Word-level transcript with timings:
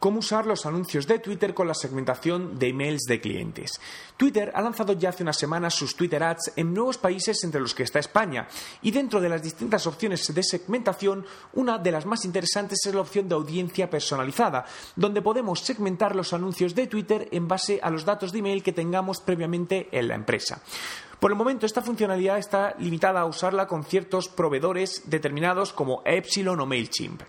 cómo 0.00 0.18
usar 0.18 0.46
los 0.46 0.66
anuncios 0.66 1.06
de 1.06 1.18
Twitter 1.18 1.54
con 1.54 1.68
la 1.68 1.74
segmentación 1.74 2.58
de 2.58 2.68
emails 2.68 3.02
de 3.02 3.20
clientes. 3.20 3.80
Twitter 4.16 4.50
ha 4.54 4.62
lanzado 4.62 4.94
ya 4.94 5.10
hace 5.10 5.22
unas 5.22 5.36
semanas 5.36 5.74
sus 5.74 5.94
Twitter 5.94 6.22
Ads 6.22 6.54
en 6.56 6.74
nuevos 6.74 6.98
países 6.98 7.44
entre 7.44 7.60
los 7.60 7.74
que 7.74 7.82
está 7.82 7.98
España 7.98 8.48
y 8.82 8.90
dentro 8.90 9.20
de 9.20 9.28
las 9.28 9.42
distintas 9.42 9.86
opciones 9.86 10.34
de 10.34 10.42
segmentación, 10.42 11.26
una 11.52 11.78
de 11.78 11.92
las 11.92 12.06
más 12.06 12.24
interesantes 12.24 12.84
es 12.84 12.94
la 12.94 13.02
opción 13.02 13.28
de 13.28 13.34
audiencia 13.34 13.90
personalizada, 13.90 14.64
donde 14.96 15.22
podemos 15.22 15.60
segmentar 15.60 16.16
los 16.16 16.32
anuncios 16.32 16.74
de 16.74 16.86
Twitter 16.86 17.28
en 17.30 17.46
base 17.46 17.78
a 17.82 17.90
los 17.90 18.06
datos 18.06 18.32
de 18.32 18.38
email 18.38 18.62
que 18.62 18.72
tengamos 18.72 19.20
previamente 19.20 19.88
en 19.92 20.08
la 20.08 20.14
empresa. 20.14 20.62
Por 21.20 21.30
el 21.30 21.36
momento, 21.36 21.66
esta 21.66 21.82
funcionalidad 21.82 22.38
está 22.38 22.74
limitada 22.78 23.20
a 23.20 23.26
usarla 23.26 23.66
con 23.66 23.84
ciertos 23.84 24.28
proveedores 24.28 25.02
determinados 25.04 25.74
como 25.74 26.00
Epsilon 26.06 26.60
o 26.60 26.64
MailChimp 26.66 27.20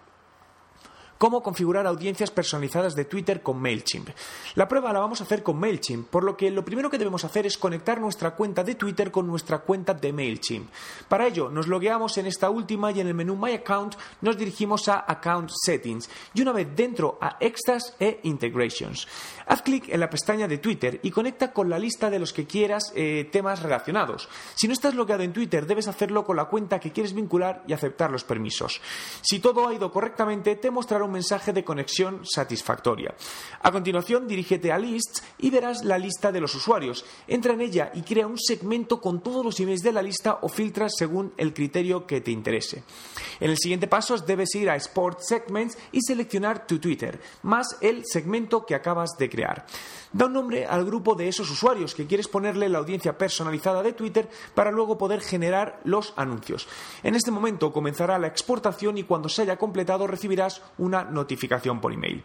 cómo 1.22 1.44
configurar 1.44 1.86
audiencias 1.86 2.32
personalizadas 2.32 2.96
de 2.96 3.06
Twitter 3.06 3.44
con 3.44 3.62
MailChimp. 3.62 4.10
La 4.56 4.68
prueba 4.68 4.92
la 4.92 5.02
vamos 5.02 5.22
a 5.22 5.24
hacer 5.24 5.44
con 5.44 5.60
MailChimp, 5.60 6.08
por 6.08 6.24
lo 6.24 6.36
que 6.36 6.50
lo 6.50 6.66
primero 6.66 6.90
que 6.90 6.98
debemos 6.98 7.24
hacer 7.24 7.46
es 7.46 7.60
conectar 7.60 8.02
nuestra 8.02 8.32
cuenta 8.32 8.64
de 8.64 8.74
Twitter 8.74 9.12
con 9.12 9.28
nuestra 9.28 9.60
cuenta 9.60 9.94
de 9.94 10.12
MailChimp. 10.12 10.72
Para 11.08 11.28
ello, 11.28 11.52
nos 11.52 11.68
logueamos 11.68 12.18
en 12.18 12.26
esta 12.26 12.50
última 12.50 12.92
y 12.92 13.02
en 13.02 13.08
el 13.08 13.14
menú 13.14 13.36
My 13.36 13.52
Account 13.52 13.98
nos 14.22 14.36
dirigimos 14.36 14.88
a 14.88 15.06
Account 15.08 15.52
Settings 15.64 16.10
y 16.34 16.42
una 16.42 16.54
vez 16.54 16.70
dentro 16.76 17.20
a 17.22 17.38
Extras 17.40 17.96
e 18.00 18.20
Integrations. 18.24 19.08
Haz 19.46 19.62
clic 19.62 19.90
en 19.90 20.00
la 20.00 20.10
pestaña 20.10 20.48
de 20.48 20.58
Twitter 20.58 21.02
y 21.04 21.12
conecta 21.12 21.54
con 21.54 21.70
la 21.70 21.78
lista 21.78 22.10
de 22.10 22.18
los 22.18 22.34
que 22.34 22.48
quieras 22.48 22.94
eh, 22.96 23.30
temas 23.32 23.62
relacionados. 23.62 24.28
Si 24.56 24.66
no 24.66 24.74
estás 24.74 24.96
logueado 24.96 25.22
en 25.22 25.34
Twitter, 25.34 25.68
debes 25.68 25.88
hacerlo 25.88 26.26
con 26.26 26.38
la 26.38 26.46
cuenta 26.46 26.80
que 26.80 26.92
quieres 26.92 27.14
vincular 27.14 27.62
y 27.68 27.74
aceptar 27.74 28.10
los 28.10 28.24
permisos. 28.24 28.82
Si 29.22 29.40
todo 29.40 29.68
ha 29.68 29.74
ido 29.76 29.92
correctamente, 29.92 30.56
te 30.56 30.72
mostrará 30.72 31.04
un 31.04 31.11
mensaje 31.12 31.54
de 31.54 31.64
conexión 31.64 32.26
satisfactoria. 32.26 33.14
A 33.62 33.72
continuación, 33.72 34.28
dirígete 34.28 34.72
a 34.72 34.78
Lists 34.78 35.24
y 35.38 35.50
verás 35.50 35.84
la 35.84 35.98
lista 35.98 36.32
de 36.32 36.42
los 36.42 36.56
usuarios. 36.56 37.06
Entra 37.28 37.54
en 37.54 37.62
ella 37.62 37.92
y 37.94 38.02
crea 38.02 38.28
un 38.28 38.40
segmento 38.40 39.00
con 39.02 39.22
todos 39.22 39.46
los 39.46 39.60
emails 39.60 39.84
de 39.84 39.92
la 39.92 40.02
lista 40.02 40.40
o 40.42 40.50
filtra 40.50 40.88
según 40.90 41.34
el 41.38 41.54
criterio 41.54 42.06
que 42.06 42.22
te 42.22 42.32
interese. 42.32 42.84
En 43.40 43.50
el 43.50 43.58
siguiente 43.58 43.88
paso 43.88 44.18
debes 44.18 44.54
ir 44.56 44.70
a 44.70 44.76
Sport 44.76 45.20
Segments 45.22 45.78
y 45.92 46.02
seleccionar 46.02 46.68
tu 46.68 46.80
Twitter, 46.80 47.20
más 47.44 47.78
el 47.82 48.04
segmento 48.06 48.66
que 48.66 48.76
acabas 48.76 49.12
de 49.18 49.30
crear. 49.30 49.66
Da 50.14 50.26
un 50.26 50.34
nombre 50.34 50.66
al 50.66 50.86
grupo 50.86 51.16
de 51.16 51.30
esos 51.30 51.50
usuarios 51.50 51.96
que 51.96 52.06
quieres 52.06 52.28
ponerle 52.28 52.68
la 52.68 52.80
audiencia 52.80 53.18
personalizada 53.18 53.82
de 53.82 53.94
Twitter 53.94 54.30
para 54.54 54.72
luego 54.72 54.98
poder 54.98 55.22
generar 55.22 55.80
los 55.86 56.14
anuncios. 56.18 56.68
En 57.02 57.16
este 57.16 57.32
momento 57.32 57.72
comenzará 57.72 58.20
la 58.20 58.28
exportación 58.28 58.98
y 58.98 59.04
cuando 59.04 59.30
se 59.30 59.44
haya 59.44 59.58
completado 59.58 60.08
recibirás 60.08 60.62
una 60.78 61.01
notificación 61.06 61.80
por 61.80 61.94
email. 61.94 62.24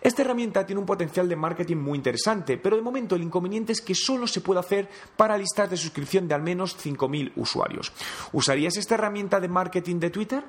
Esta 0.00 0.22
herramienta 0.22 0.64
tiene 0.64 0.80
un 0.80 0.86
potencial 0.86 1.28
de 1.28 1.36
marketing 1.36 1.76
muy 1.76 1.96
interesante, 1.96 2.58
pero 2.58 2.76
de 2.76 2.82
momento 2.82 3.16
el 3.16 3.22
inconveniente 3.22 3.72
es 3.72 3.80
que 3.80 3.94
solo 3.94 4.26
se 4.26 4.40
puede 4.40 4.60
hacer 4.60 4.88
para 5.16 5.38
listas 5.38 5.70
de 5.70 5.76
suscripción 5.76 6.28
de 6.28 6.34
al 6.34 6.42
menos 6.42 6.76
5.000 6.78 7.32
usuarios. 7.36 7.92
¿Usarías 8.32 8.76
esta 8.76 8.94
herramienta 8.94 9.40
de 9.40 9.48
marketing 9.48 9.98
de 9.98 10.10
Twitter? 10.10 10.44